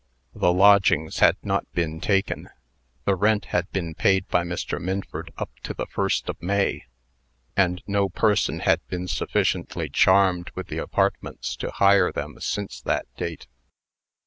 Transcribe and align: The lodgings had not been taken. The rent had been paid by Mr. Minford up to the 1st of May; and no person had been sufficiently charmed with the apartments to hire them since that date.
The 0.33 0.51
lodgings 0.51 1.19
had 1.19 1.37
not 1.43 1.71
been 1.73 1.99
taken. 2.01 2.49
The 3.05 3.13
rent 3.15 3.45
had 3.53 3.69
been 3.69 3.93
paid 3.93 4.27
by 4.29 4.41
Mr. 4.43 4.81
Minford 4.81 5.31
up 5.37 5.51
to 5.61 5.75
the 5.75 5.85
1st 5.85 6.27
of 6.27 6.41
May; 6.41 6.85
and 7.55 7.83
no 7.85 8.09
person 8.09 8.61
had 8.61 8.79
been 8.87 9.07
sufficiently 9.07 9.89
charmed 9.91 10.49
with 10.55 10.69
the 10.69 10.79
apartments 10.79 11.55
to 11.57 11.69
hire 11.69 12.11
them 12.11 12.37
since 12.39 12.81
that 12.81 13.05
date. 13.15 13.45